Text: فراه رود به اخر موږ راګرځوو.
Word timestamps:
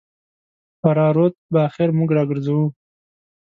فراه 0.79 1.11
رود 1.17 1.33
به 1.51 1.59
اخر 1.69 1.89
موږ 1.97 2.09
راګرځوو. 2.17 2.65